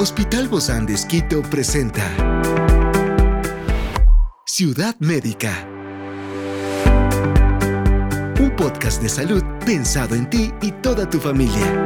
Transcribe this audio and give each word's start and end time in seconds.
Hospital 0.00 0.46
Bozán 0.46 0.86
de 0.86 0.94
Esquito 0.94 1.42
presenta 1.42 2.04
Ciudad 4.46 4.94
Médica. 5.00 5.68
Un 8.38 8.54
podcast 8.56 9.02
de 9.02 9.08
salud 9.08 9.42
pensado 9.66 10.14
en 10.14 10.30
ti 10.30 10.52
y 10.62 10.70
toda 10.70 11.10
tu 11.10 11.18
familia. 11.18 11.82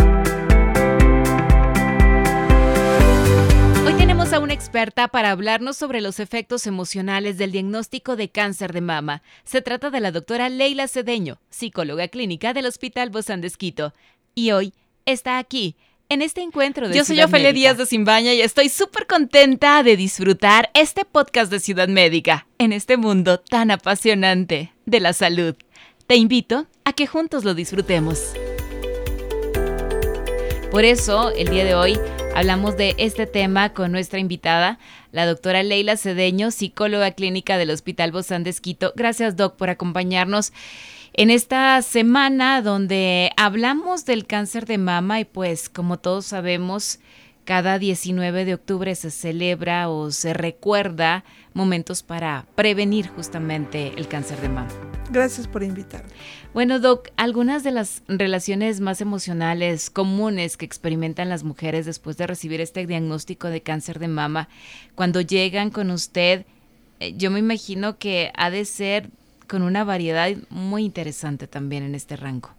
Hoy 3.87 3.95
tenemos 3.95 4.35
a 4.35 4.41
una 4.41 4.53
experta 4.53 5.09
para 5.09 5.31
hablarnos 5.31 5.79
sobre 5.79 6.03
los 6.03 6.21
efectos 6.21 6.67
emocionales 6.67 7.39
del 7.39 7.51
diagnóstico 7.51 8.17
de 8.17 8.29
cáncer 8.29 8.75
de 8.75 8.83
mama. 8.83 9.23
Se 9.45 9.63
trata 9.63 9.89
de 9.89 10.01
la 10.01 10.13
doctora 10.13 10.51
Leila 10.51 10.87
Cedeño, 10.87 11.41
psicóloga 11.49 12.09
clínica 12.09 12.53
del 12.53 12.67
Hospital 12.67 13.09
Bozán 13.09 13.41
de 13.41 13.47
Esquito. 13.47 13.95
Y 14.35 14.51
hoy 14.51 14.75
está 15.07 15.39
aquí 15.39 15.77
en 16.13 16.21
este 16.21 16.43
encuentro 16.43 16.89
de 16.89 16.95
Yo 16.95 17.05
soy 17.07 17.21
Ofelia. 17.23 17.55
Díaz 17.55 17.79
de 17.79 17.87
Simbaña 17.87 18.35
y 18.35 18.43
estoy 18.43 18.69
súper 18.69 19.07
contenta 19.07 19.83
de 19.83 19.97
disfrutar 19.97 20.71
este 20.75 21.07
podcast 21.07 21.51
de 21.51 21.59
Ciudad 21.59 21.89
Médica 21.89 22.47
en 22.59 22.75
este 22.75 22.99
mundo 22.99 23.41
tan 23.41 23.71
apasionante 23.71 24.75
de 24.85 25.01
la 25.01 25.15
salud. 25.15 25.55
Te 26.07 26.17
invito 26.17 26.67
a 26.85 26.93
que 26.93 27.07
juntos 27.07 27.45
lo 27.45 27.55
disfrutemos. 27.55 28.35
Por 30.71 30.85
eso, 30.85 31.31
el 31.31 31.49
día 31.49 31.65
de 31.65 31.75
hoy 31.75 31.99
hablamos 32.35 32.77
de 32.77 32.95
este 32.99 33.27
tema 33.27 33.73
con 33.73 33.93
nuestra 33.93 34.19
invitada, 34.19 34.79
la 35.11 35.27
doctora 35.27 35.63
Leila 35.63 35.97
Cedeño, 35.97 36.51
psicóloga 36.51 37.13
clínica 37.13 37.59
del 37.59 37.71
Hospital 37.71 38.13
Bozán 38.13 38.45
de 38.45 38.51
Esquito. 38.51 38.93
Gracias, 38.97 39.37
Doc, 39.37 39.57
por 39.57 39.71
acompañarnos 39.71 40.53
en 41.13 41.31
esta 41.31 41.81
semana 41.83 42.63
donde 42.63 43.31
hablamos 43.37 44.05
del 44.07 44.27
cáncer 44.27 44.67
de 44.67 44.79
mama 44.79 45.21
y 45.21 45.25
pues, 45.25 45.69
como 45.69 45.99
todos 45.99 46.27
sabemos, 46.27 47.01
cada 47.45 47.79
19 47.79 48.45
de 48.45 48.55
octubre 48.55 48.95
se 48.95 49.11
celebra 49.11 49.89
o 49.89 50.11
se 50.11 50.33
recuerda 50.33 51.25
momentos 51.55 52.03
para 52.03 52.47
prevenir 52.55 53.09
justamente 53.09 53.93
el 53.97 54.09
cáncer 54.09 54.41
de 54.41 54.49
mama. 54.49 54.71
Gracias 55.11 55.47
por 55.49 55.63
invitarme. 55.63 56.09
Bueno, 56.55 56.79
Doc, 56.79 57.09
algunas 57.17 57.65
de 57.65 57.73
las 57.73 58.03
relaciones 58.09 58.81
más 58.81 59.01
emocionales 59.01 59.91
comunes 59.91 60.57
que 60.57 60.65
experimentan 60.65 61.29
las 61.29 61.45
mujeres 61.45 61.85
después 61.85 62.17
de 62.17 62.27
recibir 62.27 62.61
este 62.61 62.87
diagnóstico 62.87 63.49
de 63.49 63.61
cáncer 63.61 63.99
de 63.99 64.09
mama, 64.09 64.49
cuando 64.95 65.21
llegan 65.21 65.71
con 65.71 65.91
usted, 65.91 66.47
eh, 67.01 67.15
yo 67.17 67.31
me 67.31 67.41
imagino 67.41 67.99
que 67.99 68.31
ha 68.37 68.51
de 68.51 68.65
ser 68.65 69.11
con 69.49 69.63
una 69.63 69.85
variedad 69.85 70.31
muy 70.49 70.85
interesante 70.85 71.47
también 71.47 71.83
en 71.83 71.95
este 71.95 72.17
rango. 72.17 72.51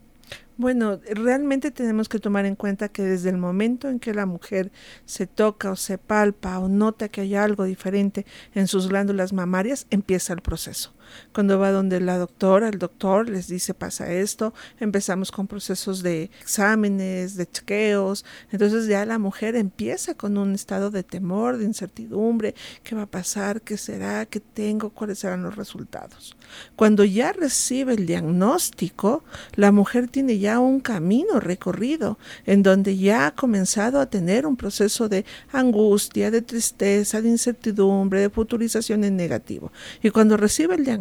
Bueno, 0.56 1.00
realmente 1.06 1.72
tenemos 1.72 2.08
que 2.08 2.20
tomar 2.20 2.46
en 2.46 2.56
cuenta 2.56 2.88
que 2.88 3.02
desde 3.02 3.30
el 3.30 3.38
momento 3.38 3.90
en 3.90 4.00
que 4.00 4.14
la 4.14 4.28
mujer 4.28 4.72
se 5.06 5.26
toca 5.26 5.72
o 5.72 5.76
se 5.76 5.98
palpa 5.98 6.60
o 6.60 6.70
nota 6.70 7.10
que 7.10 7.22
hay 7.22 7.34
algo 7.34 7.64
diferente 7.64 8.26
en 8.54 8.68
sus 8.68 8.88
glándulas 8.88 9.34
mamarias, 9.34 9.88
empieza 9.90 10.32
el 10.32 10.42
proceso. 10.42 10.94
Cuando 11.34 11.60
va 11.60 11.72
donde 11.72 12.00
la 12.00 12.18
doctora, 12.18 12.70
el 12.70 12.80
doctor 12.80 13.30
les 13.30 13.48
dice 13.48 13.74
pasa 13.74 14.12
esto, 14.12 14.54
empezamos 14.80 15.32
con 15.32 15.48
procesos 15.48 16.04
de 16.04 16.30
exámenes, 16.42 17.36
de 17.36 17.50
chequeos, 17.50 18.26
entonces 18.52 18.88
ya 18.88 19.06
la 19.06 19.20
mujer 19.20 19.56
empieza 19.56 20.14
con 20.14 20.38
un 20.38 20.54
estado 20.54 20.92
de 20.92 21.04
temor, 21.04 21.58
de 21.58 21.66
incertidumbre, 21.66 22.56
qué 22.84 22.96
va 22.96 23.04
a 23.04 23.08
pasar, 23.08 23.62
qué 23.62 23.78
será, 23.78 24.26
qué 24.26 24.40
tengo, 24.40 24.90
cuáles 24.90 25.20
serán 25.20 25.44
los 25.44 25.56
resultados. 25.56 26.36
Cuando 26.76 27.04
ya 27.04 27.34
recibe 27.34 27.94
el 27.94 28.06
diagnóstico, 28.06 29.24
la 29.56 29.72
mujer 29.72 30.08
tiene 30.08 30.40
ya 30.40 30.60
un 30.60 30.80
camino 30.80 31.40
recorrido 31.40 32.18
en 32.46 32.64
donde 32.64 32.98
ya 32.98 33.28
ha 33.28 33.36
comenzado 33.36 34.00
a 34.00 34.10
tener 34.10 34.46
un 34.46 34.56
proceso 34.56 35.10
de 35.10 35.26
angustia, 35.52 36.32
de 36.32 36.42
tristeza, 36.42 37.22
de 37.22 37.30
incertidumbre, 37.30 38.22
de 38.22 38.30
futurización 38.30 39.04
en 39.04 39.16
negativo. 39.16 39.72
Y 40.02 40.10
cuando 40.10 40.38
recibe 40.38 40.76
el 40.76 40.86
diagnóstico, 40.86 40.93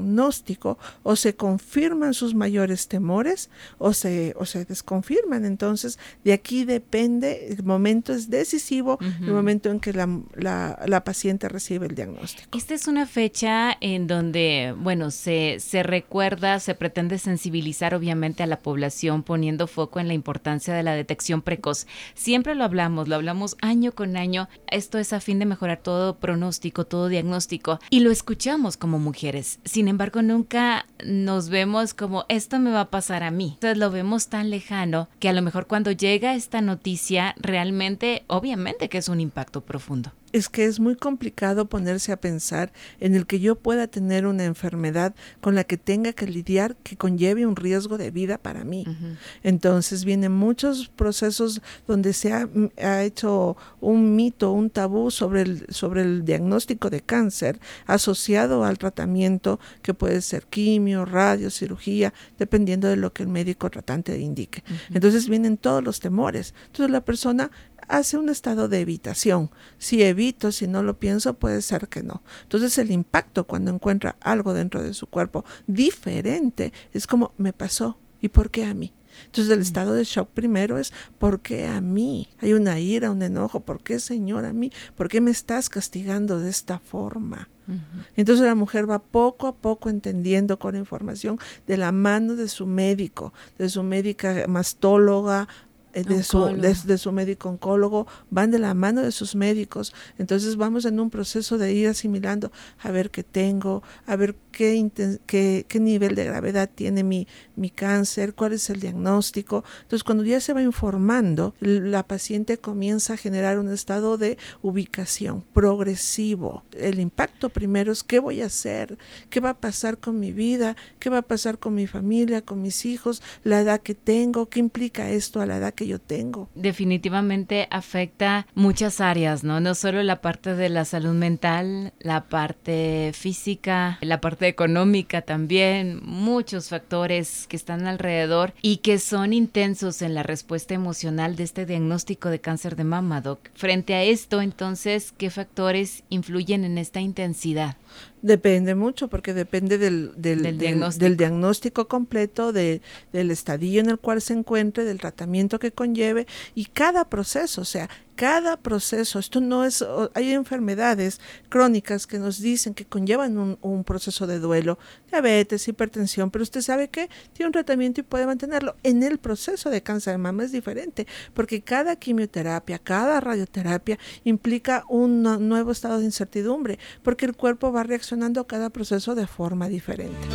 o 1.02 1.16
se 1.16 1.34
confirman 1.34 2.14
sus 2.14 2.34
mayores 2.34 2.88
temores 2.88 3.50
o 3.78 3.92
se, 3.92 4.34
o 4.36 4.44
se 4.46 4.64
desconfirman. 4.64 5.44
Entonces, 5.44 5.98
de 6.24 6.32
aquí 6.32 6.64
depende, 6.64 7.48
el 7.48 7.62
momento 7.64 8.12
es 8.12 8.30
decisivo, 8.30 8.98
uh 9.00 9.04
-huh. 9.04 9.24
el 9.26 9.32
momento 9.32 9.70
en 9.70 9.80
que 9.80 9.92
la, 9.92 10.08
la, 10.34 10.78
la, 10.86 11.04
paciente 11.04 11.48
recibe 11.48 11.86
el 11.86 11.94
diagnóstico. 11.94 12.56
Esta 12.56 12.74
es 12.74 12.86
una 12.86 13.06
fecha 13.06 13.76
en 13.80 14.06
donde, 14.06 14.74
bueno, 14.78 15.10
se, 15.10 15.56
se 15.58 15.82
recuerda, 15.82 16.60
se 16.60 16.74
pretende 16.74 17.18
sensibilizar 17.18 17.94
obviamente 17.94 18.42
a 18.42 18.46
la 18.46 18.60
población 18.60 19.22
poniendo 19.22 19.66
foco 19.66 20.00
en 20.00 20.08
la 20.08 20.14
importancia 20.14 20.74
de 20.74 20.82
la 20.82 20.94
detección 20.94 21.42
precoz. 21.42 21.86
Siempre 22.14 22.54
lo 22.54 22.64
hablamos, 22.64 23.08
lo 23.08 23.16
hablamos 23.16 23.56
año 23.60 23.92
con 23.92 24.16
año. 24.16 24.48
Esto 24.68 24.98
es 24.98 25.12
a 25.12 25.20
fin 25.20 25.38
de 25.38 25.46
mejorar 25.46 25.82
todo 25.82 26.18
pronóstico, 26.18 26.84
todo 26.84 27.08
diagnóstico 27.08 27.78
y 27.90 28.00
lo 28.00 28.10
escuchamos 28.10 28.76
como 28.76 28.98
mujeres. 28.98 29.58
Sin 29.64 29.81
embargo, 29.88 30.22
nunca 30.22 30.86
nos 31.04 31.48
vemos 31.48 31.94
como 31.94 32.24
esto 32.28 32.58
me 32.58 32.70
va 32.70 32.82
a 32.82 32.90
pasar 32.90 33.22
a 33.22 33.30
mí. 33.30 33.52
Entonces 33.54 33.78
lo 33.78 33.90
vemos 33.90 34.28
tan 34.28 34.50
lejano 34.50 35.08
que 35.18 35.28
a 35.28 35.32
lo 35.32 35.42
mejor 35.42 35.66
cuando 35.66 35.90
llega 35.92 36.34
esta 36.34 36.60
noticia 36.60 37.34
realmente, 37.38 38.24
obviamente 38.26 38.88
que 38.88 38.98
es 38.98 39.08
un 39.08 39.20
impacto 39.20 39.62
profundo 39.62 40.12
es 40.32 40.48
que 40.48 40.64
es 40.64 40.80
muy 40.80 40.96
complicado 40.96 41.66
ponerse 41.66 42.12
a 42.12 42.16
pensar 42.20 42.72
en 43.00 43.14
el 43.14 43.26
que 43.26 43.40
yo 43.40 43.56
pueda 43.56 43.86
tener 43.86 44.26
una 44.26 44.44
enfermedad 44.44 45.14
con 45.40 45.54
la 45.54 45.64
que 45.64 45.76
tenga 45.76 46.12
que 46.12 46.26
lidiar 46.26 46.76
que 46.82 46.96
conlleve 46.96 47.46
un 47.46 47.56
riesgo 47.56 47.98
de 47.98 48.10
vida 48.10 48.38
para 48.38 48.64
mí. 48.64 48.84
Uh 48.86 48.90
-huh. 48.90 49.16
Entonces 49.42 50.04
vienen 50.04 50.32
muchos 50.32 50.88
procesos 50.88 51.60
donde 51.86 52.12
se 52.12 52.32
ha, 52.32 52.48
ha, 52.82 53.02
hecho 53.02 53.56
un 53.80 54.16
mito, 54.16 54.52
un 54.52 54.70
tabú 54.70 55.10
sobre 55.10 55.42
el, 55.42 55.66
sobre 55.68 56.02
el 56.02 56.24
diagnóstico 56.24 56.90
de 56.90 57.00
cáncer 57.00 57.60
asociado 57.86 58.64
al 58.64 58.78
tratamiento 58.78 59.60
que 59.82 59.94
puede 59.94 60.20
ser 60.22 60.44
quimio, 60.44 61.04
radio, 61.04 61.50
cirugía, 61.50 62.12
dependiendo 62.38 62.88
de 62.88 62.96
lo 62.96 63.12
que 63.12 63.22
el 63.22 63.28
médico 63.28 63.70
tratante 63.70 64.18
indique. 64.18 64.62
Uh 64.66 64.72
-huh. 64.72 64.94
Entonces 64.94 65.28
vienen 65.28 65.56
todos 65.56 65.82
los 65.82 66.00
temores. 66.00 66.54
Entonces 66.66 66.90
la 66.90 67.04
persona 67.04 67.50
hace 67.92 68.16
un 68.16 68.30
estado 68.30 68.68
de 68.68 68.80
evitación. 68.80 69.50
Si 69.78 70.02
evito, 70.02 70.50
si 70.50 70.66
no 70.66 70.82
lo 70.82 70.98
pienso, 70.98 71.34
puede 71.34 71.60
ser 71.60 71.88
que 71.88 72.02
no. 72.02 72.22
Entonces 72.42 72.78
el 72.78 72.90
impacto 72.90 73.46
cuando 73.46 73.70
encuentra 73.70 74.16
algo 74.20 74.54
dentro 74.54 74.82
de 74.82 74.94
su 74.94 75.06
cuerpo 75.06 75.44
diferente 75.66 76.72
es 76.94 77.06
como 77.06 77.32
me 77.36 77.52
pasó 77.52 77.98
y 78.22 78.28
por 78.28 78.50
qué 78.50 78.64
a 78.64 78.72
mí. 78.72 78.94
Entonces 79.26 79.52
el 79.52 79.60
estado 79.60 79.92
de 79.92 80.04
shock 80.04 80.30
primero 80.30 80.78
es 80.78 80.90
¿por 81.18 81.40
qué 81.40 81.66
a 81.66 81.82
mí? 81.82 82.28
Hay 82.40 82.54
una 82.54 82.80
ira, 82.80 83.10
un 83.10 83.22
enojo, 83.22 83.60
¿por 83.60 83.82
qué 83.82 84.00
Señor 84.00 84.46
a 84.46 84.54
mí? 84.54 84.72
¿Por 84.96 85.08
qué 85.08 85.20
me 85.20 85.30
estás 85.30 85.68
castigando 85.68 86.40
de 86.40 86.48
esta 86.48 86.78
forma? 86.78 87.50
Uh 87.68 87.72
-huh. 87.72 88.06
Entonces 88.16 88.46
la 88.46 88.54
mujer 88.54 88.90
va 88.90 89.00
poco 89.00 89.46
a 89.46 89.54
poco 89.54 89.90
entendiendo 89.90 90.58
con 90.58 90.76
información 90.76 91.38
de 91.66 91.76
la 91.76 91.92
mano 91.92 92.36
de 92.36 92.48
su 92.48 92.66
médico, 92.66 93.34
de 93.58 93.68
su 93.68 93.82
médica 93.82 94.46
mastóloga, 94.48 95.46
de 95.92 96.22
su, 96.22 96.44
de, 96.46 96.74
de, 96.84 96.98
su 96.98 97.12
médico 97.12 97.48
oncólogo, 97.48 98.06
van 98.30 98.50
de 98.50 98.58
la 98.58 98.74
mano 98.74 99.02
de 99.02 99.12
sus 99.12 99.34
médicos. 99.34 99.92
Entonces 100.18 100.56
vamos 100.56 100.84
en 100.84 100.98
un 101.00 101.10
proceso 101.10 101.58
de 101.58 101.72
ir 101.72 101.88
asimilando 101.88 102.50
a 102.80 102.90
ver 102.90 103.10
qué 103.10 103.22
tengo, 103.22 103.82
a 104.06 104.16
ver 104.16 104.34
qué, 104.52 104.90
qué, 105.26 105.66
qué 105.68 105.80
nivel 105.80 106.14
de 106.14 106.24
gravedad 106.24 106.70
tiene 106.74 107.04
mi, 107.04 107.26
mi 107.56 107.70
cáncer, 107.70 108.34
cuál 108.34 108.52
es 108.54 108.70
el 108.70 108.80
diagnóstico. 108.80 109.64
Entonces 109.82 110.04
cuando 110.04 110.24
ya 110.24 110.40
se 110.40 110.52
va 110.52 110.62
informando, 110.62 111.54
la 111.60 112.06
paciente 112.06 112.58
comienza 112.58 113.14
a 113.14 113.16
generar 113.16 113.58
un 113.58 113.70
estado 113.70 114.16
de 114.18 114.38
ubicación 114.62 115.44
progresivo. 115.52 116.62
El 116.78 117.00
impacto 117.00 117.48
primero 117.50 117.92
es 117.92 118.02
qué 118.02 118.18
voy 118.18 118.42
a 118.42 118.46
hacer, 118.46 118.98
qué 119.30 119.40
va 119.40 119.50
a 119.50 119.60
pasar 119.60 119.98
con 119.98 120.18
mi 120.18 120.32
vida, 120.32 120.76
qué 120.98 121.10
va 121.10 121.18
a 121.18 121.22
pasar 121.22 121.58
con 121.58 121.74
mi 121.74 121.86
familia, 121.86 122.42
con 122.42 122.62
mis 122.62 122.86
hijos, 122.86 123.22
la 123.44 123.60
edad 123.60 123.80
que 123.80 123.94
tengo, 123.94 124.48
qué 124.48 124.60
implica 124.60 125.10
esto 125.10 125.40
a 125.40 125.46
la 125.46 125.58
edad 125.58 125.74
que 125.74 125.81
yo 125.86 125.98
tengo. 125.98 126.48
Definitivamente 126.54 127.68
afecta 127.70 128.46
muchas 128.54 129.00
áreas, 129.00 129.44
¿no? 129.44 129.60
No 129.60 129.74
solo 129.74 130.02
la 130.02 130.20
parte 130.20 130.54
de 130.54 130.68
la 130.68 130.84
salud 130.84 131.14
mental, 131.14 131.92
la 132.00 132.24
parte 132.24 133.12
física, 133.14 133.98
la 134.00 134.20
parte 134.20 134.48
económica 134.48 135.22
también, 135.22 136.00
muchos 136.04 136.68
factores 136.68 137.46
que 137.48 137.56
están 137.56 137.86
alrededor 137.86 138.54
y 138.62 138.78
que 138.78 138.98
son 138.98 139.32
intensos 139.32 140.02
en 140.02 140.14
la 140.14 140.22
respuesta 140.22 140.74
emocional 140.74 141.36
de 141.36 141.44
este 141.44 141.66
diagnóstico 141.66 142.30
de 142.30 142.40
cáncer 142.40 142.76
de 142.76 142.84
mama, 142.84 143.20
Doc. 143.20 143.50
Frente 143.54 143.94
a 143.94 144.02
esto, 144.02 144.40
entonces, 144.40 145.12
¿qué 145.12 145.30
factores 145.30 146.04
influyen 146.08 146.64
en 146.64 146.78
esta 146.78 147.00
intensidad? 147.00 147.76
Depende 148.22 148.76
mucho, 148.76 149.08
porque 149.08 149.34
depende 149.34 149.78
del, 149.78 150.12
del, 150.16 150.42
Del 150.42 150.56
diagnóstico. 150.58 151.04
del 151.04 151.16
diagnóstico 151.16 151.88
completo, 151.88 152.52
de- 152.52 152.80
del 153.12 153.32
estadio 153.32 153.80
en 153.80 153.90
el 153.90 153.98
cual 153.98 154.22
se 154.22 154.32
encuentre, 154.32 154.84
del 154.84 155.00
tratamiento 155.00 155.58
que 155.58 155.72
conlleve 155.72 156.28
y 156.54 156.66
cada 156.66 157.04
proceso. 157.08 157.62
O 157.62 157.64
sea, 157.64 157.90
cada 158.14 158.56
proceso, 158.56 159.18
esto 159.18 159.40
no 159.40 159.64
es, 159.64 159.84
hay 160.14 160.32
enfermedades 160.32 161.20
crónicas 161.48 162.06
que 162.06 162.18
nos 162.18 162.40
dicen 162.40 162.74
que 162.74 162.84
conllevan 162.84 163.56
un, 163.60 163.84
proceso 163.84 164.26
de 164.26 164.38
duelo, 164.38 164.78
diabetes, 165.10 165.66
hipertensión, 165.68 166.30
pero 166.30 166.42
usted 166.42 166.60
sabe 166.60 166.88
que 166.88 167.08
tiene 167.32 167.48
un 167.48 167.52
tratamiento 167.52 168.00
y 168.00 168.04
puede 168.04 168.26
mantenerlo. 168.26 168.76
En 168.82 169.02
el 169.02 169.18
proceso 169.18 169.70
de 169.70 169.82
cáncer 169.82 170.14
de 170.14 170.18
mama 170.18 170.44
es 170.44 170.52
diferente, 170.52 171.06
porque 171.34 171.62
cada 171.62 171.96
quimioterapia, 171.96 172.78
cada 172.78 173.20
radioterapia 173.20 173.98
implica 174.24 174.84
un 174.88 175.22
nuevo 175.48 175.72
estado 175.72 175.98
de 175.98 176.04
incertidumbre, 176.04 176.78
porque 177.02 177.26
el 177.26 177.34
cuerpo 177.34 177.72
va 177.72 177.82
reaccionando 177.82 178.40
a 178.40 178.46
cada 178.46 178.70
proceso 178.70 179.14
de 179.14 179.26
forma 179.26 179.68
diferente. 179.68 180.28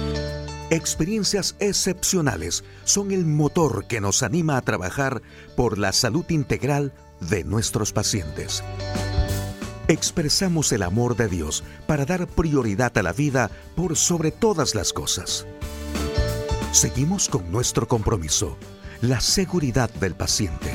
Experiencias 0.69 1.55
excepcionales 1.59 2.65
son 2.83 3.11
el 3.11 3.25
motor 3.25 3.87
que 3.87 4.01
nos 4.01 4.21
anima 4.21 4.57
a 4.57 4.61
trabajar 4.61 5.21
por 5.55 5.77
la 5.77 5.93
salud 5.93 6.25
integral 6.27 6.91
de 7.19 7.43
nuestros 7.43 7.93
pacientes. 7.93 8.63
Expresamos 9.87 10.71
el 10.73 10.83
amor 10.83 11.15
de 11.15 11.27
Dios 11.27 11.63
para 11.85 12.05
dar 12.05 12.27
prioridad 12.27 12.97
a 12.97 13.03
la 13.03 13.13
vida 13.13 13.49
por 13.75 13.95
sobre 13.95 14.31
todas 14.31 14.75
las 14.75 14.91
cosas. 14.91 15.45
Seguimos 16.71 17.29
con 17.29 17.51
nuestro 17.51 17.87
compromiso, 17.87 18.57
la 19.01 19.21
seguridad 19.21 19.89
del 19.91 20.15
paciente. 20.15 20.71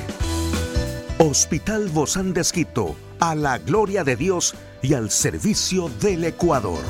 Hospital 1.19 1.89
Bozán 1.89 2.33
de 2.33 2.43
a 3.21 3.35
la 3.35 3.59
gloria 3.59 4.03
de 4.03 4.17
Dios 4.17 4.55
y 4.83 4.95
al 4.95 5.11
servicio 5.11 5.89
del 6.01 6.25
Ecuador. 6.25 6.83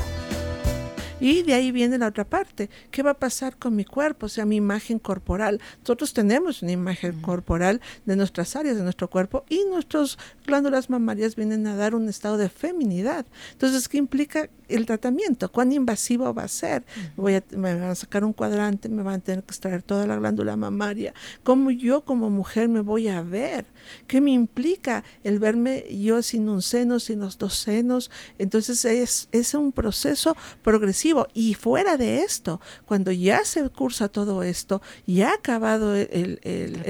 Y 1.23 1.41
de 1.43 1.53
ahí 1.53 1.71
viene 1.71 1.97
la 1.97 2.07
otra 2.07 2.25
parte. 2.25 2.69
¿Qué 2.91 3.01
va 3.01 3.11
a 3.11 3.13
pasar 3.13 3.55
con 3.55 3.77
mi 3.77 3.85
cuerpo? 3.85 4.25
O 4.25 4.29
sea, 4.29 4.43
mi 4.43 4.57
imagen 4.57 4.99
corporal. 4.99 5.61
Nosotros 5.79 6.11
tenemos 6.11 6.61
una 6.61 6.73
imagen 6.73 7.21
corporal 7.21 7.79
de 8.03 8.17
nuestras 8.17 8.57
áreas 8.57 8.75
de 8.75 8.83
nuestro 8.83 9.09
cuerpo 9.09 9.45
y 9.47 9.63
nuestras 9.69 10.17
glándulas 10.45 10.89
mamarias 10.89 11.37
vienen 11.37 11.65
a 11.65 11.77
dar 11.77 11.95
un 11.95 12.09
estado 12.09 12.35
de 12.35 12.49
feminidad. 12.49 13.25
Entonces, 13.53 13.87
¿qué 13.87 13.99
implica 13.99 14.49
el 14.67 14.85
tratamiento? 14.85 15.49
¿Cuán 15.49 15.71
invasivo 15.71 16.33
va 16.33 16.43
a 16.43 16.49
ser? 16.49 16.83
Voy 17.15 17.35
a, 17.35 17.43
me 17.51 17.73
van 17.73 17.91
a 17.91 17.95
sacar 17.95 18.25
un 18.25 18.33
cuadrante, 18.33 18.89
me 18.89 19.01
van 19.01 19.15
a 19.15 19.19
tener 19.19 19.45
que 19.45 19.51
extraer 19.51 19.81
toda 19.81 20.05
la 20.05 20.17
glándula 20.17 20.57
mamaria. 20.57 21.13
¿Cómo 21.43 21.71
yo 21.71 22.03
como 22.03 22.31
mujer 22.31 22.67
me 22.67 22.81
voy 22.81 23.07
a 23.07 23.21
ver? 23.21 23.65
¿Qué 24.07 24.19
me 24.19 24.31
implica 24.31 25.05
el 25.23 25.39
verme 25.39 25.85
yo 25.89 26.21
sin 26.21 26.49
un 26.49 26.61
seno, 26.61 26.99
sin 26.99 27.21
los 27.21 27.37
dos 27.37 27.55
senos? 27.55 28.11
Entonces, 28.37 28.83
es, 28.83 29.29
es 29.31 29.53
un 29.53 29.71
proceso 29.71 30.35
progresivo 30.63 31.12
y 31.33 31.53
fuera 31.53 31.97
de 31.97 32.21
esto, 32.21 32.59
cuando 32.85 33.11
ya 33.11 33.43
se 33.45 33.67
cursa 33.69 34.09
todo 34.09 34.43
esto, 34.43 34.81
ya 35.05 35.31
ha 35.31 35.33
acabado 35.35 35.95
el, 35.95 36.39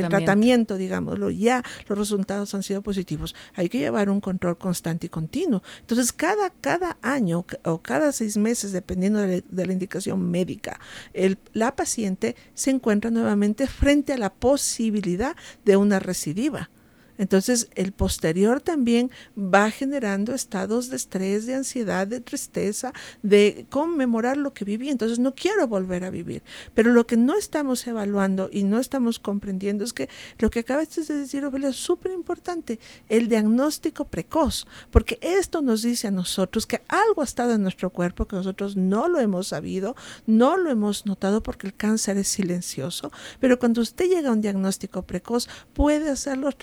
tratamiento. 0.09 0.77
digámoslo, 0.77 1.29
ya 1.29 1.63
los 1.87 1.97
resultados 1.97 2.53
han 2.53 2.63
sido 2.63 2.81
positivos, 2.81 3.35
hay 3.55 3.69
que 3.69 3.79
llevar 3.79 4.09
un 4.09 4.21
control 4.21 4.57
constante 4.57 5.07
y 5.07 5.09
continuo. 5.09 5.61
Entonces, 5.81 6.11
cada, 6.13 6.49
cada 6.49 6.97
año 7.01 7.45
o 7.63 7.81
cada 7.81 8.11
seis 8.11 8.37
meses, 8.37 8.71
dependiendo 8.71 9.19
de, 9.19 9.43
la 9.51 9.73
indicación 9.73 10.29
médica, 10.29 10.79
el, 11.13 11.37
la 11.53 11.75
paciente 11.75 12.35
se 12.53 12.71
encuentra 12.71 13.11
nuevamente 13.11 13.67
frente 13.67 14.13
a 14.13 14.17
la 14.17 14.33
posibilidad 14.33 15.35
de 15.65 15.77
una 15.77 15.99
recidiva. 15.99 16.69
Entonces, 17.17 17.69
el 17.75 17.91
posterior 17.91 18.61
también 18.61 19.11
va 19.37 19.71
generando 19.71 20.33
estados 20.33 20.89
de 20.89 20.95
estrés, 20.95 21.45
de 21.45 21.55
ansiedad, 21.55 22.07
de 22.07 22.21
tristeza, 22.21 22.93
de 23.21 23.65
conmemorar 23.69 24.37
lo 24.37 24.53
que 24.53 24.65
viví. 24.65 24.89
Entonces, 24.89 25.19
no 25.19 25.35
quiero 25.35 25.67
volver 25.67 26.03
a 26.03 26.09
vivir. 26.09 26.43
Pero 26.73 26.91
lo 26.91 27.05
que 27.05 27.17
no 27.17 27.37
estamos 27.37 27.85
evaluando 27.87 28.49
y 28.51 28.63
no 28.63 28.79
estamos 28.79 29.19
comprendiendo 29.19 29.83
es 29.83 29.93
que 29.93 30.09
lo 30.39 30.49
que 30.49 30.59
acabaste 30.59 31.03
de 31.03 31.15
decir, 31.15 31.45
Ofelia, 31.45 31.69
es 31.69 31.75
súper 31.75 32.11
importante, 32.11 32.79
el 33.09 33.27
diagnóstico 33.27 34.05
precoz, 34.05 34.67
porque 34.91 35.17
esto 35.21 35.61
nos 35.61 35.81
dice 35.81 36.07
a 36.07 36.11
nosotros 36.11 36.65
que 36.65 36.81
algo 36.87 37.21
ha 37.21 37.25
estado 37.25 37.53
en 37.53 37.63
nuestro 37.63 37.89
cuerpo 37.89 38.27
que 38.27 38.35
nosotros 38.35 38.75
no 38.75 39.07
lo 39.07 39.19
hemos 39.19 39.47
sabido, 39.47 39.95
no 40.25 40.57
lo 40.57 40.69
hemos 40.69 41.05
notado 41.05 41.43
porque 41.43 41.67
el 41.67 41.75
cáncer 41.75 42.17
es 42.17 42.27
silencioso, 42.27 43.11
pero 43.39 43.59
cuando 43.59 43.81
usted 43.81 44.07
llega 44.09 44.29
a 44.29 44.33
un 44.33 44.41
diagnóstico 44.41 45.03
precoz, 45.03 45.47
puede 45.73 46.09
hacer 46.09 46.37
los 46.37 46.55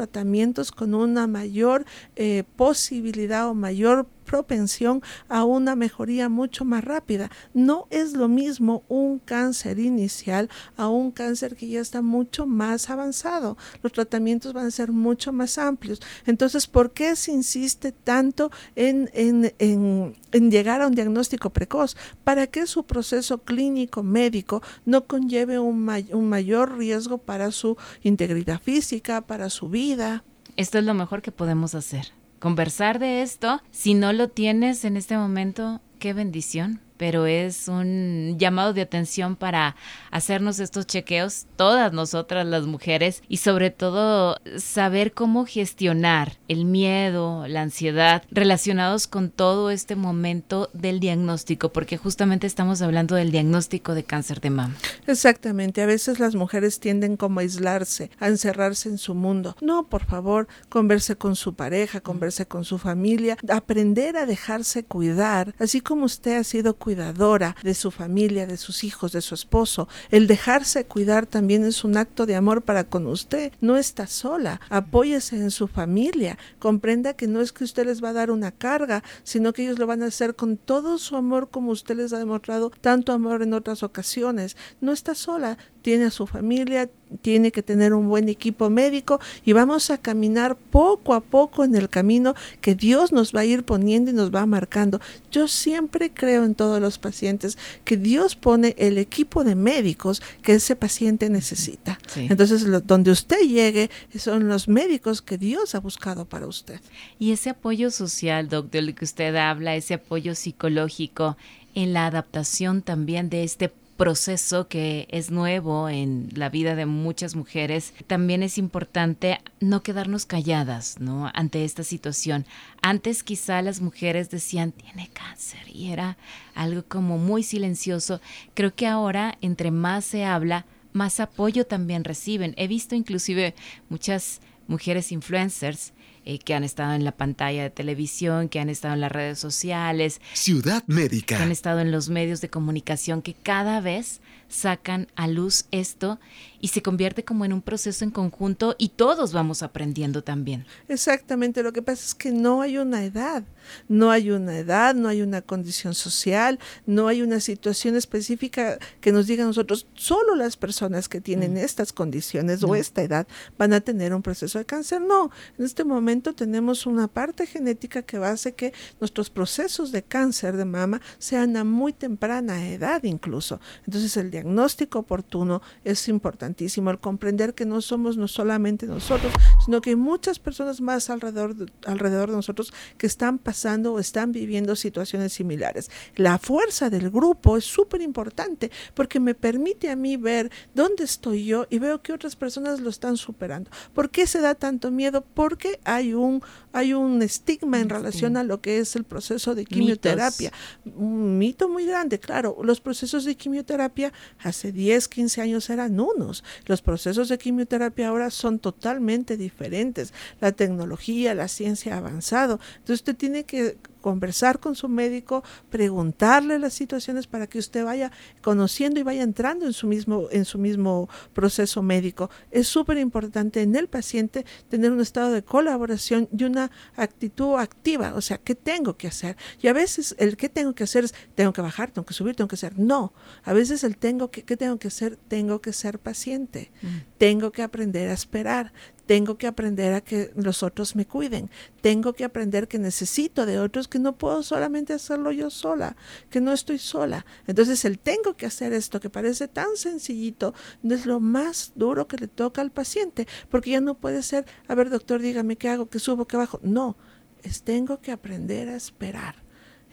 con 0.74 0.94
una 0.94 1.26
mayor 1.26 1.84
eh, 2.16 2.44
posibilidad 2.56 3.48
o 3.48 3.54
mayor 3.54 4.06
propensión 4.30 5.02
a 5.28 5.42
una 5.42 5.74
mejoría 5.74 6.28
mucho 6.28 6.64
más 6.64 6.84
rápida. 6.84 7.30
No 7.52 7.88
es 7.90 8.12
lo 8.12 8.28
mismo 8.28 8.84
un 8.88 9.18
cáncer 9.18 9.80
inicial 9.80 10.48
a 10.76 10.86
un 10.86 11.10
cáncer 11.10 11.56
que 11.56 11.66
ya 11.66 11.80
está 11.80 12.00
mucho 12.00 12.46
más 12.46 12.90
avanzado. 12.90 13.56
Los 13.82 13.92
tratamientos 13.92 14.52
van 14.52 14.66
a 14.66 14.70
ser 14.70 14.92
mucho 14.92 15.32
más 15.32 15.58
amplios. 15.58 16.00
Entonces, 16.26 16.68
¿por 16.68 16.92
qué 16.92 17.16
se 17.16 17.32
insiste 17.32 17.90
tanto 17.90 18.52
en, 18.76 19.10
en, 19.14 19.52
en, 19.58 20.50
llegar 20.50 20.80
a 20.80 20.86
un 20.86 20.94
diagnóstico 20.94 21.50
precoz? 21.50 21.96
Para 22.22 22.46
que 22.46 22.68
su 22.68 22.84
proceso 22.84 23.38
clínico 23.38 24.04
médico 24.04 24.62
no 24.84 25.08
conlleve 25.08 25.58
un 25.58 26.28
mayor 26.28 26.78
riesgo 26.78 27.18
para 27.18 27.50
su 27.50 27.76
integridad 28.04 28.60
física, 28.60 29.22
para 29.22 29.50
su 29.50 29.68
vida. 29.68 30.22
Esto 30.60 30.76
es 30.76 30.84
lo 30.84 30.92
mejor 30.92 31.22
que 31.22 31.32
podemos 31.32 31.74
hacer. 31.74 32.08
Conversar 32.38 32.98
de 32.98 33.22
esto, 33.22 33.62
si 33.70 33.94
no 33.94 34.12
lo 34.12 34.28
tienes 34.28 34.84
en 34.84 34.98
este 34.98 35.16
momento, 35.16 35.80
qué 35.98 36.12
bendición 36.12 36.82
pero 37.00 37.24
es 37.24 37.66
un 37.66 38.36
llamado 38.36 38.74
de 38.74 38.82
atención 38.82 39.34
para 39.34 39.74
hacernos 40.10 40.60
estos 40.60 40.86
chequeos, 40.86 41.46
todas 41.56 41.94
nosotras 41.94 42.46
las 42.46 42.66
mujeres, 42.66 43.22
y 43.26 43.38
sobre 43.38 43.70
todo 43.70 44.36
saber 44.58 45.14
cómo 45.14 45.46
gestionar 45.46 46.36
el 46.46 46.66
miedo, 46.66 47.48
la 47.48 47.62
ansiedad 47.62 48.22
relacionados 48.30 49.06
con 49.06 49.30
todo 49.30 49.70
este 49.70 49.96
momento 49.96 50.68
del 50.74 51.00
diagnóstico, 51.00 51.72
porque 51.72 51.96
justamente 51.96 52.46
estamos 52.46 52.82
hablando 52.82 53.14
del 53.14 53.32
diagnóstico 53.32 53.94
de 53.94 54.04
cáncer 54.04 54.42
de 54.42 54.50
mama. 54.50 54.76
Exactamente, 55.06 55.80
a 55.80 55.86
veces 55.86 56.20
las 56.20 56.34
mujeres 56.34 56.80
tienden 56.80 57.16
como 57.16 57.40
a 57.40 57.44
aislarse, 57.44 58.10
a 58.20 58.28
encerrarse 58.28 58.90
en 58.90 58.98
su 58.98 59.14
mundo. 59.14 59.56
No, 59.62 59.88
por 59.88 60.04
favor, 60.04 60.48
converse 60.68 61.16
con 61.16 61.34
su 61.34 61.54
pareja, 61.54 62.02
converse 62.02 62.44
con 62.44 62.66
su 62.66 62.76
familia, 62.76 63.38
aprender 63.48 64.18
a 64.18 64.26
dejarse 64.26 64.84
cuidar, 64.84 65.54
así 65.58 65.80
como 65.80 66.04
usted 66.04 66.36
ha 66.36 66.44
sido 66.44 66.76
cuidado 66.76 66.89
cuidadora 66.90 67.54
de 67.62 67.74
su 67.74 67.92
familia, 67.92 68.48
de 68.48 68.56
sus 68.56 68.82
hijos, 68.82 69.12
de 69.12 69.20
su 69.20 69.36
esposo. 69.36 69.86
El 70.10 70.26
dejarse 70.26 70.86
cuidar 70.86 71.24
también 71.24 71.64
es 71.64 71.84
un 71.84 71.96
acto 71.96 72.26
de 72.26 72.34
amor 72.34 72.62
para 72.62 72.82
con 72.82 73.06
usted. 73.06 73.52
No 73.60 73.76
está 73.76 74.08
sola, 74.08 74.60
apóyese 74.70 75.36
en 75.36 75.52
su 75.52 75.68
familia, 75.68 76.36
comprenda 76.58 77.14
que 77.14 77.28
no 77.28 77.42
es 77.42 77.52
que 77.52 77.62
usted 77.62 77.86
les 77.86 78.02
va 78.02 78.08
a 78.08 78.14
dar 78.14 78.32
una 78.32 78.50
carga, 78.50 79.04
sino 79.22 79.52
que 79.52 79.62
ellos 79.62 79.78
lo 79.78 79.86
van 79.86 80.02
a 80.02 80.06
hacer 80.06 80.34
con 80.34 80.56
todo 80.56 80.98
su 80.98 81.14
amor 81.14 81.48
como 81.48 81.70
usted 81.70 81.96
les 81.96 82.12
ha 82.12 82.18
demostrado 82.18 82.72
tanto 82.80 83.12
amor 83.12 83.42
en 83.42 83.54
otras 83.54 83.84
ocasiones. 83.84 84.56
No 84.80 84.90
está 84.90 85.14
sola, 85.14 85.58
tiene 85.82 86.06
a 86.06 86.10
su 86.10 86.26
familia, 86.26 86.88
tiene 87.22 87.50
que 87.50 87.62
tener 87.62 87.92
un 87.92 88.08
buen 88.08 88.28
equipo 88.28 88.70
médico 88.70 89.20
y 89.44 89.52
vamos 89.52 89.90
a 89.90 89.98
caminar 89.98 90.56
poco 90.56 91.14
a 91.14 91.20
poco 91.20 91.64
en 91.64 91.74
el 91.74 91.88
camino 91.88 92.34
que 92.60 92.74
Dios 92.74 93.12
nos 93.12 93.34
va 93.34 93.40
a 93.40 93.44
ir 93.44 93.64
poniendo 93.64 94.10
y 94.10 94.14
nos 94.14 94.32
va 94.32 94.46
marcando. 94.46 95.00
Yo 95.30 95.48
siempre 95.48 96.10
creo 96.12 96.44
en 96.44 96.54
todos 96.54 96.80
los 96.80 96.98
pacientes 96.98 97.58
que 97.84 97.96
Dios 97.96 98.36
pone 98.36 98.74
el 98.78 98.98
equipo 98.98 99.44
de 99.44 99.54
médicos 99.54 100.22
que 100.42 100.54
ese 100.54 100.76
paciente 100.76 101.28
necesita. 101.30 101.98
Entonces, 102.16 102.64
donde 102.86 103.10
usted 103.10 103.40
llegue 103.40 103.90
son 104.16 104.48
los 104.48 104.68
médicos 104.68 105.22
que 105.22 105.38
Dios 105.38 105.74
ha 105.74 105.80
buscado 105.80 106.24
para 106.24 106.46
usted. 106.46 106.80
Y 107.18 107.32
ese 107.32 107.50
apoyo 107.50 107.90
social, 107.90 108.48
doctor, 108.48 108.70
del 108.70 108.94
que 108.94 109.04
usted 109.04 109.34
habla, 109.36 109.74
ese 109.74 109.94
apoyo 109.94 110.34
psicológico 110.34 111.36
en 111.74 111.92
la 111.92 112.06
adaptación 112.06 112.82
también 112.82 113.30
de 113.30 113.44
este 113.44 113.72
proceso 114.00 114.66
que 114.66 115.06
es 115.10 115.30
nuevo 115.30 115.90
en 115.90 116.30
la 116.34 116.48
vida 116.48 116.74
de 116.74 116.86
muchas 116.86 117.36
mujeres, 117.36 117.92
también 118.06 118.42
es 118.42 118.56
importante 118.56 119.42
no 119.60 119.82
quedarnos 119.82 120.24
calladas, 120.24 120.98
¿no? 121.00 121.30
Ante 121.34 121.66
esta 121.66 121.84
situación. 121.84 122.46
Antes 122.80 123.22
quizá 123.22 123.60
las 123.60 123.82
mujeres 123.82 124.30
decían, 124.30 124.72
tiene 124.72 125.10
cáncer, 125.12 125.60
y 125.70 125.92
era 125.92 126.16
algo 126.54 126.82
como 126.82 127.18
muy 127.18 127.42
silencioso. 127.42 128.22
Creo 128.54 128.74
que 128.74 128.86
ahora, 128.86 129.36
entre 129.42 129.70
más 129.70 130.06
se 130.06 130.24
habla, 130.24 130.64
más 130.94 131.20
apoyo 131.20 131.66
también 131.66 132.02
reciben. 132.02 132.54
He 132.56 132.68
visto 132.68 132.94
inclusive 132.94 133.54
muchas 133.90 134.40
mujeres 134.66 135.12
influencers 135.12 135.92
eh, 136.30 136.38
que 136.38 136.54
han 136.54 136.62
estado 136.62 136.92
en 136.92 137.02
la 137.02 137.10
pantalla 137.10 137.64
de 137.64 137.70
televisión, 137.70 138.48
que 138.48 138.60
han 138.60 138.68
estado 138.68 138.94
en 138.94 139.00
las 139.00 139.10
redes 139.10 139.40
sociales. 139.40 140.20
Ciudad 140.32 140.84
Médica. 140.86 141.36
Que 141.36 141.42
han 141.42 141.50
estado 141.50 141.80
en 141.80 141.90
los 141.90 142.08
medios 142.08 142.40
de 142.40 142.48
comunicación, 142.48 143.20
que 143.20 143.34
cada 143.34 143.80
vez 143.80 144.20
sacan 144.50 145.06
a 145.14 145.28
luz 145.28 145.64
esto 145.70 146.18
y 146.60 146.68
se 146.68 146.82
convierte 146.82 147.24
como 147.24 147.44
en 147.44 147.52
un 147.52 147.62
proceso 147.62 148.04
en 148.04 148.10
conjunto 148.10 148.74
y 148.78 148.90
todos 148.90 149.32
vamos 149.32 149.62
aprendiendo 149.62 150.22
también. 150.22 150.66
Exactamente, 150.88 151.62
lo 151.62 151.72
que 151.72 151.80
pasa 151.80 152.04
es 152.04 152.14
que 152.14 152.32
no 152.32 152.60
hay 152.60 152.76
una 152.76 153.04
edad, 153.04 153.44
no 153.88 154.10
hay 154.10 154.30
una 154.30 154.58
edad, 154.58 154.94
no 154.94 155.08
hay 155.08 155.22
una 155.22 155.40
condición 155.40 155.94
social, 155.94 156.58
no 156.84 157.08
hay 157.08 157.22
una 157.22 157.40
situación 157.40 157.96
específica 157.96 158.78
que 159.00 159.12
nos 159.12 159.26
diga 159.26 159.44
a 159.44 159.46
nosotros, 159.46 159.86
solo 159.94 160.34
las 160.34 160.56
personas 160.56 161.08
que 161.08 161.20
tienen 161.20 161.54
mm. 161.54 161.58
estas 161.58 161.92
condiciones 161.92 162.62
o 162.62 162.74
esta 162.74 163.02
edad 163.02 163.26
van 163.56 163.72
a 163.72 163.80
tener 163.80 164.12
un 164.12 164.22
proceso 164.22 164.58
de 164.58 164.66
cáncer. 164.66 165.00
No, 165.00 165.30
en 165.58 165.64
este 165.64 165.84
momento 165.84 166.34
tenemos 166.34 166.84
una 166.84 167.08
parte 167.08 167.46
genética 167.46 168.02
que 168.02 168.18
hace 168.18 168.54
que 168.54 168.74
nuestros 169.00 169.30
procesos 169.30 169.92
de 169.92 170.02
cáncer 170.02 170.56
de 170.56 170.64
mama 170.64 171.00
sean 171.18 171.56
a 171.56 171.64
muy 171.64 171.92
temprana 171.92 172.68
edad 172.68 173.02
incluso. 173.04 173.60
Entonces 173.86 174.16
el 174.16 174.30
diagnóstico 174.42 175.00
oportuno 175.00 175.62
es 175.84 176.08
importante 176.08 176.64
el 176.90 177.00
comprender 177.00 177.54
que 177.54 177.66
no 177.66 177.80
somos 177.80 178.16
no 178.16 178.28
solamente 178.28 178.86
nosotros, 178.86 179.32
sino 179.64 179.80
que 179.80 179.90
hay 179.90 179.96
muchas 179.96 180.38
personas 180.38 180.80
más 180.80 181.10
alrededor 181.10 181.54
de, 181.54 181.70
alrededor 181.86 182.30
de 182.30 182.36
nosotros 182.36 182.72
que 182.96 183.06
están 183.06 183.38
pasando 183.38 183.92
o 183.92 183.98
están 183.98 184.32
viviendo 184.32 184.76
situaciones 184.76 185.32
similares. 185.32 185.90
La 186.16 186.38
fuerza 186.38 186.90
del 186.90 187.10
grupo 187.10 187.56
es 187.56 187.64
súper 187.64 188.02
importante 188.02 188.70
porque 188.94 189.20
me 189.20 189.34
permite 189.34 189.90
a 189.90 189.96
mí 189.96 190.16
ver 190.16 190.50
dónde 190.74 191.04
estoy 191.04 191.44
yo 191.44 191.66
y 191.70 191.78
veo 191.78 192.02
que 192.02 192.12
otras 192.12 192.36
personas 192.36 192.80
lo 192.80 192.90
están 192.90 193.16
superando. 193.16 193.70
¿Por 193.94 194.10
qué 194.10 194.26
se 194.26 194.40
da 194.40 194.54
tanto 194.54 194.90
miedo? 194.90 195.24
Porque 195.34 195.80
hay 195.84 196.14
un, 196.14 196.42
hay 196.72 196.92
un 196.94 197.22
estigma 197.22 197.80
en 197.80 197.88
relación 197.88 198.36
a 198.36 198.44
lo 198.44 198.60
que 198.60 198.78
es 198.78 198.96
el 198.96 199.04
proceso 199.04 199.54
de 199.54 199.64
quimioterapia. 199.64 200.52
Un 200.84 201.38
mito 201.38 201.68
muy 201.68 201.86
grande, 201.86 202.18
claro. 202.18 202.56
Los 202.62 202.80
procesos 202.80 203.24
de 203.24 203.36
quimioterapia 203.36 204.12
hace 204.38 204.72
10, 204.72 205.08
15 205.08 205.40
años 205.42 205.70
eran 205.70 205.98
unos. 206.00 206.44
Los 206.66 206.82
procesos 206.82 207.28
de 207.28 207.38
quimioterapia 207.38 208.08
ahora 208.08 208.30
son 208.30 208.58
totalmente 208.58 209.36
diferentes. 209.36 210.12
La 210.40 210.52
tecnología, 210.52 211.34
la 211.34 211.48
ciencia 211.48 211.94
ha 211.94 211.98
avanzado. 211.98 212.60
Entonces 212.78 213.00
usted 213.00 213.16
tiene 213.16 213.44
que 213.44 213.76
conversar 214.00 214.58
con 214.60 214.74
su 214.74 214.88
médico, 214.88 215.44
preguntarle 215.70 216.58
las 216.58 216.74
situaciones 216.74 217.26
para 217.26 217.46
que 217.46 217.58
usted 217.58 217.84
vaya 217.84 218.10
conociendo 218.42 219.00
y 219.00 219.02
vaya 219.02 219.22
entrando 219.22 219.66
en 219.66 219.72
su 219.72 219.86
mismo, 219.86 220.28
en 220.30 220.44
su 220.44 220.58
mismo 220.58 221.08
proceso 221.32 221.82
médico. 221.82 222.30
Es 222.50 222.68
súper 222.68 222.98
importante 222.98 223.62
en 223.62 223.76
el 223.76 223.88
paciente 223.88 224.44
tener 224.68 224.90
un 224.90 225.00
estado 225.00 225.32
de 225.32 225.42
colaboración 225.42 226.28
y 226.36 226.44
una 226.44 226.70
actitud 226.96 227.56
activa, 227.56 228.14
o 228.14 228.20
sea, 228.20 228.38
¿qué 228.38 228.54
tengo 228.54 228.96
que 228.96 229.08
hacer? 229.08 229.36
Y 229.60 229.68
a 229.68 229.72
veces 229.72 230.14
el 230.18 230.36
qué 230.36 230.48
tengo 230.48 230.74
que 230.74 230.84
hacer 230.84 231.04
es, 231.04 231.14
tengo 231.34 231.52
que 231.52 231.60
bajar, 231.60 231.90
tengo 231.90 232.06
que 232.06 232.14
subir, 232.14 232.34
tengo 232.34 232.48
que 232.48 232.56
hacer. 232.56 232.78
No, 232.78 233.12
a 233.42 233.52
veces 233.52 233.84
el 233.84 233.96
tengo 233.96 234.30
que, 234.30 234.42
¿qué 234.42 234.56
tengo 234.56 234.78
que 234.78 234.88
hacer? 234.88 235.16
Tengo 235.28 235.60
que 235.60 235.72
ser 235.72 235.98
paciente, 235.98 236.70
mm. 236.82 237.18
tengo 237.18 237.52
que 237.52 237.62
aprender 237.62 238.10
a 238.10 238.14
esperar, 238.14 238.72
tengo 239.10 239.36
que 239.38 239.48
aprender 239.48 239.92
a 239.92 240.02
que 240.02 240.30
los 240.36 240.62
otros 240.62 240.94
me 240.94 241.04
cuiden. 241.04 241.50
Tengo 241.80 242.12
que 242.12 242.22
aprender 242.22 242.68
que 242.68 242.78
necesito 242.78 243.44
de 243.44 243.58
otros, 243.58 243.88
que 243.88 243.98
no 243.98 244.16
puedo 244.16 244.44
solamente 244.44 244.92
hacerlo 244.92 245.32
yo 245.32 245.50
sola, 245.50 245.96
que 246.30 246.40
no 246.40 246.52
estoy 246.52 246.78
sola. 246.78 247.26
Entonces 247.48 247.84
el 247.84 247.98
tengo 247.98 248.36
que 248.36 248.46
hacer 248.46 248.72
esto, 248.72 249.00
que 249.00 249.10
parece 249.10 249.48
tan 249.48 249.74
sencillito, 249.74 250.54
no 250.84 250.94
es 250.94 251.06
lo 251.06 251.18
más 251.18 251.72
duro 251.74 252.06
que 252.06 252.18
le 252.18 252.28
toca 252.28 252.60
al 252.60 252.70
paciente, 252.70 253.26
porque 253.48 253.70
ya 253.70 253.80
no 253.80 253.96
puede 253.96 254.22
ser, 254.22 254.46
a 254.68 254.76
ver 254.76 254.90
doctor, 254.90 255.20
dígame 255.20 255.56
qué 255.56 255.70
hago, 255.70 255.90
qué 255.90 255.98
subo, 255.98 256.28
qué 256.28 256.36
bajo. 256.36 256.60
No, 256.62 256.96
es 257.42 257.64
tengo 257.64 258.00
que 258.00 258.12
aprender 258.12 258.68
a 258.68 258.76
esperar 258.76 259.34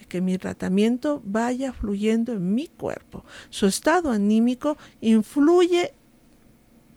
que 0.08 0.22
mi 0.22 0.38
tratamiento 0.38 1.24
vaya 1.26 1.74
fluyendo 1.74 2.34
en 2.34 2.54
mi 2.54 2.68
cuerpo. 2.68 3.26
Su 3.50 3.66
estado 3.66 4.12
anímico 4.12 4.78
influye 5.02 5.96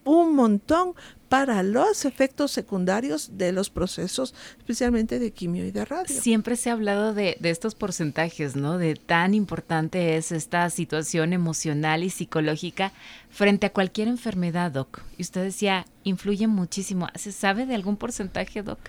un 0.05 0.35
montón 0.35 0.95
para 1.31 1.63
los 1.63 2.07
efectos 2.07 2.51
secundarios 2.51 3.39
de 3.39 3.53
los 3.53 3.71
procesos, 3.71 4.35
especialmente 4.59 5.21
de 5.21 5.31
quimio 5.31 5.65
y 5.65 5.71
de 5.71 5.85
radio. 5.85 6.13
Siempre 6.13 6.57
se 6.57 6.71
ha 6.71 6.73
hablado 6.73 7.15
de, 7.15 7.39
estos 7.45 7.77
porcentajes, 7.77 8.57
¿no? 8.57 8.79
De 8.79 8.97
tan 8.97 9.33
importante 9.35 10.17
es 10.17 10.33
esta 10.33 10.69
situación 10.71 11.33
emocional 11.33 12.03
y 12.03 12.11
psicológica 12.11 12.91
frente 13.31 13.67
a 13.67 13.73
cualquier 13.73 14.09
enfermedad, 14.09 14.73
Doc. 14.73 15.03
Y 15.19 15.23
usted 15.23 15.45
decía, 15.45 15.87
influye 16.03 16.49
muchísimo. 16.49 17.07
¿Se 17.15 17.31
sabe 17.31 17.65
de 17.65 17.77
algún 17.77 17.97
porcentaje, 17.97 18.65
Doc? 18.65 18.81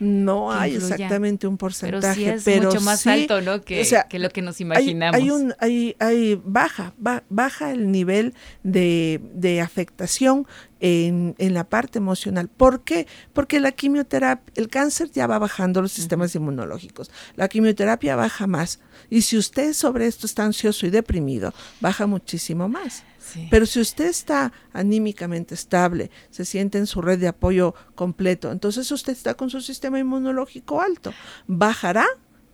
No 0.00 0.52
hay 0.52 0.74
exactamente 0.74 1.46
un 1.46 1.56
porcentaje, 1.56 2.24
pero 2.24 2.40
sí 2.40 2.50
es 2.50 2.62
mucho 2.62 2.80
más 2.80 3.06
alto, 3.06 3.40
¿no? 3.40 3.62
Que, 3.62 3.86
que, 4.08 4.18
lo 4.18 4.30
que 4.30 4.42
nos 4.42 4.60
imaginamos. 4.60 5.20
Hay, 5.20 5.30
un, 5.30 5.54
hay, 5.60 5.96
hay 5.98 6.40
baja, 6.44 6.94
baja 7.28 7.70
el 7.70 7.90
nivel 7.90 8.34
de, 8.62 9.20
de 9.34 9.60
afectación 9.60 10.46
en, 10.80 11.34
en, 11.38 11.54
la 11.54 11.64
parte 11.64 11.98
emocional. 11.98 12.48
¿Por 12.48 12.82
qué? 12.82 13.06
Porque 13.32 13.60
la 13.60 13.72
quimioterapia, 13.72 14.52
el 14.56 14.68
cáncer 14.68 15.10
ya 15.12 15.26
va 15.26 15.38
bajando 15.38 15.80
los 15.80 15.92
sistemas 15.92 16.34
inmunológicos. 16.34 17.10
La 17.36 17.48
quimioterapia 17.48 18.16
baja 18.16 18.46
más. 18.46 18.80
Y 19.10 19.22
si 19.22 19.38
usted 19.38 19.72
sobre 19.72 20.06
esto 20.06 20.26
está 20.26 20.44
ansioso 20.44 20.86
y 20.86 20.90
deprimido, 20.90 21.54
baja 21.80 22.06
muchísimo 22.06 22.68
más. 22.68 23.04
Pero 23.50 23.66
si 23.66 23.80
usted 23.80 24.06
está 24.06 24.52
anímicamente 24.72 25.54
estable, 25.54 26.10
se 26.30 26.44
siente 26.44 26.78
en 26.78 26.86
su 26.86 27.00
red 27.02 27.18
de 27.18 27.28
apoyo 27.28 27.74
completo, 27.94 28.50
entonces 28.52 28.90
usted 28.90 29.12
está 29.12 29.34
con 29.34 29.50
su 29.50 29.60
sistema 29.60 29.98
inmunológico 29.98 30.80
alto. 30.80 31.12
Bajará 31.46 32.06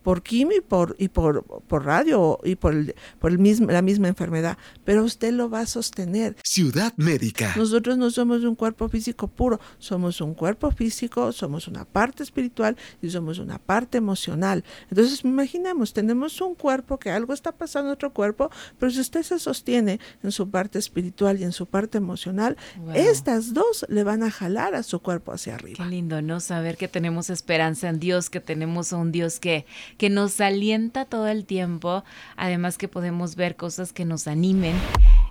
por 0.03 0.23
quimio 0.23 0.57
y 0.57 0.61
por, 0.61 0.95
y 0.97 1.09
por, 1.09 1.43
por 1.43 1.85
radio 1.85 2.39
y 2.43 2.55
por, 2.55 2.73
el, 2.73 2.95
por 3.19 3.31
el 3.31 3.39
mismo, 3.39 3.71
la 3.71 3.81
misma 3.81 4.07
enfermedad, 4.07 4.57
pero 4.83 5.03
usted 5.03 5.33
lo 5.33 5.49
va 5.49 5.61
a 5.61 5.65
sostener. 5.65 6.35
Ciudad 6.43 6.93
Médica. 6.97 7.53
Nosotros 7.55 7.97
no 7.97 8.09
somos 8.09 8.43
un 8.43 8.55
cuerpo 8.55 8.89
físico 8.89 9.27
puro, 9.27 9.59
somos 9.79 10.21
un 10.21 10.33
cuerpo 10.33 10.71
físico, 10.71 11.31
somos 11.31 11.67
una 11.67 11.85
parte 11.85 12.23
espiritual 12.23 12.77
y 13.01 13.09
somos 13.09 13.39
una 13.39 13.57
parte 13.57 13.97
emocional. 13.97 14.63
Entonces, 14.89 15.23
imaginemos, 15.23 15.93
tenemos 15.93 16.39
un 16.41 16.55
cuerpo 16.55 16.97
que 16.97 17.09
algo 17.09 17.33
está 17.33 17.51
pasando 17.51 17.89
en 17.89 17.93
otro 17.93 18.11
cuerpo, 18.13 18.49
pero 18.79 18.91
si 18.91 18.99
usted 18.99 19.23
se 19.23 19.39
sostiene 19.39 19.99
en 20.23 20.31
su 20.31 20.49
parte 20.49 20.79
espiritual 20.79 21.39
y 21.39 21.43
en 21.43 21.51
su 21.51 21.65
parte 21.65 21.97
emocional, 21.97 22.57
estas 22.93 23.53
dos 23.53 23.85
le 23.89 24.03
van 24.03 24.23
a 24.23 24.31
jalar 24.31 24.75
a 24.75 24.83
su 24.83 24.99
cuerpo 24.99 25.31
hacia 25.31 25.55
arriba. 25.55 25.83
Qué 25.83 25.89
lindo, 25.89 26.21
¿no? 26.21 26.39
Saber 26.39 26.77
que 26.77 26.87
tenemos 26.87 27.29
esperanza 27.29 27.89
en 27.89 27.99
Dios, 27.99 28.29
que 28.29 28.39
tenemos 28.39 28.93
a 28.93 28.97
un 28.97 29.11
Dios 29.11 29.39
que 29.39 29.65
que 29.97 30.09
nos 30.09 30.39
alienta 30.41 31.05
todo 31.05 31.27
el 31.27 31.45
tiempo, 31.45 32.03
además 32.35 32.77
que 32.77 32.87
podemos 32.87 33.35
ver 33.35 33.55
cosas 33.55 33.93
que 33.93 34.05
nos 34.05 34.27
animen, 34.27 34.75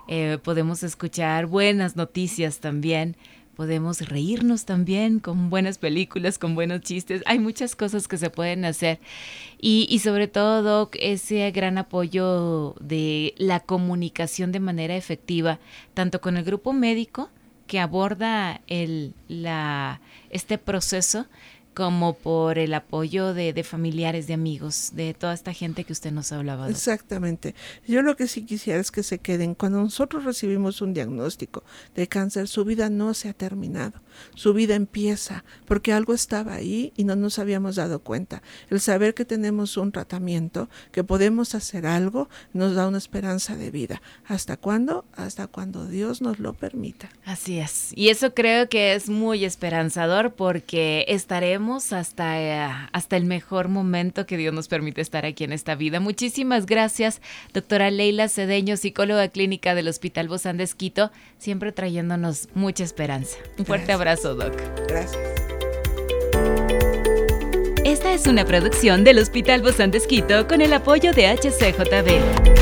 eh, 0.07 0.37
podemos 0.43 0.83
escuchar 0.83 1.45
buenas 1.45 1.95
noticias 1.95 2.59
también, 2.59 3.15
podemos 3.55 4.01
reírnos 4.07 4.65
también 4.65 5.19
con 5.19 5.49
buenas 5.49 5.77
películas, 5.77 6.39
con 6.39 6.55
buenos 6.55 6.81
chistes. 6.81 7.21
Hay 7.25 7.37
muchas 7.37 7.75
cosas 7.75 8.07
que 8.07 8.17
se 8.17 8.29
pueden 8.29 8.65
hacer. 8.65 8.99
Y, 9.59 9.99
sobre 9.99 10.27
todo, 10.27 10.89
ese 10.93 11.51
gran 11.51 11.77
apoyo 11.77 12.75
de 12.79 13.35
la 13.37 13.59
comunicación 13.59 14.51
de 14.51 14.59
manera 14.59 14.95
efectiva, 14.95 15.59
tanto 15.93 16.21
con 16.21 16.37
el 16.37 16.43
grupo 16.43 16.73
médico 16.73 17.29
que 17.67 17.79
aborda 17.79 18.61
el, 18.65 19.13
la, 19.27 20.01
este 20.31 20.57
proceso, 20.57 21.27
como 21.73 22.13
por 22.13 22.57
el 22.57 22.73
apoyo 22.73 23.33
de, 23.33 23.53
de, 23.53 23.63
familiares, 23.63 24.27
de 24.27 24.33
amigos, 24.33 24.91
de 24.93 25.13
toda 25.13 25.33
esta 25.33 25.53
gente 25.53 25.85
que 25.85 25.93
usted 25.93 26.11
nos 26.11 26.31
hablaba. 26.31 26.69
Exactamente. 26.69 27.55
Yo 27.87 28.01
lo 28.01 28.15
que 28.15 28.27
sí 28.27 28.45
quisiera 28.45 28.79
es 28.79 28.91
que 28.91 29.03
se 29.03 29.19
queden. 29.19 29.55
Cuando 29.55 29.79
nosotros 29.79 30.25
recibimos 30.25 30.81
un 30.81 30.93
diagnóstico 30.93 31.63
de 31.95 32.07
cáncer, 32.07 32.47
su 32.47 32.65
vida 32.65 32.89
no 32.89 33.13
se 33.13 33.29
ha 33.29 33.33
terminado. 33.33 34.01
Su 34.35 34.53
vida 34.53 34.75
empieza 34.75 35.45
porque 35.65 35.93
algo 35.93 36.13
estaba 36.13 36.53
ahí 36.53 36.91
y 36.97 37.05
no 37.05 37.15
nos 37.15 37.39
habíamos 37.39 37.77
dado 37.77 37.99
cuenta. 37.99 38.41
El 38.69 38.81
saber 38.81 39.13
que 39.13 39.23
tenemos 39.23 39.77
un 39.77 39.93
tratamiento, 39.93 40.69
que 40.91 41.05
podemos 41.05 41.55
hacer 41.55 41.85
algo, 41.85 42.29
nos 42.53 42.75
da 42.75 42.87
una 42.87 42.97
esperanza 42.97 43.55
de 43.55 43.71
vida. 43.71 44.01
¿Hasta 44.25 44.57
cuándo? 44.57 45.05
Hasta 45.15 45.47
cuando 45.47 45.87
Dios 45.87 46.21
nos 46.21 46.39
lo 46.39 46.53
permita. 46.53 47.09
Así 47.23 47.59
es. 47.59 47.91
Y 47.95 48.09
eso 48.09 48.33
creo 48.33 48.67
que 48.67 48.93
es 48.93 49.07
muy 49.09 49.45
esperanzador 49.45 50.33
porque 50.33 51.05
estaremos 51.07 51.60
hasta, 51.93 52.41
eh, 52.41 52.87
hasta 52.91 53.17
el 53.17 53.25
mejor 53.25 53.67
momento 53.67 54.25
que 54.25 54.37
Dios 54.37 54.53
nos 54.53 54.67
permite 54.67 55.01
estar 55.01 55.25
aquí 55.25 55.43
en 55.43 55.53
esta 55.53 55.75
vida. 55.75 55.99
Muchísimas 55.99 56.65
gracias, 56.65 57.21
doctora 57.53 57.91
Leila 57.91 58.27
Cedeño, 58.27 58.77
psicóloga 58.77 59.27
clínica 59.29 59.75
del 59.75 59.87
Hospital 59.87 60.27
Bozán 60.27 60.57
de 60.57 60.63
Esquito, 60.63 61.11
siempre 61.37 61.71
trayéndonos 61.71 62.49
mucha 62.53 62.83
esperanza. 62.83 63.37
Un 63.57 63.65
fuerte 63.65 63.91
abrazo, 63.91 64.35
Doc. 64.35 64.55
Gracias. 64.87 65.21
Esta 67.85 68.13
es 68.13 68.27
una 68.27 68.45
producción 68.45 69.03
del 69.03 69.19
Hospital 69.19 69.61
Bozán 69.61 69.91
de 69.91 69.99
Esquito 69.99 70.47
con 70.47 70.61
el 70.61 70.73
apoyo 70.73 71.13
de 71.13 71.27
HCJB. 71.27 72.61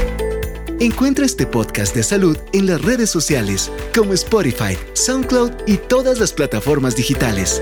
Encuentra 0.82 1.26
este 1.26 1.46
podcast 1.46 1.94
de 1.94 2.04
salud 2.04 2.38
en 2.54 2.68
las 2.68 2.82
redes 2.82 3.10
sociales 3.10 3.70
como 3.94 4.14
Spotify, 4.14 4.78
SoundCloud 4.94 5.52
y 5.68 5.76
todas 5.76 6.20
las 6.20 6.32
plataformas 6.32 6.96
digitales. 6.96 7.62